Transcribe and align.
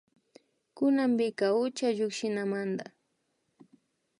Kunanpika 0.75 1.45
ucha 1.65 1.87
llukshinamanda 1.97 2.85